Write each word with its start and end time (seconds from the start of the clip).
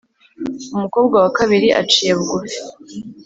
Umukobwa 0.75 1.15
wa 1.23 1.31
kabiri 1.37 1.67
aciye 1.81 2.11
bugufi. 2.17 2.59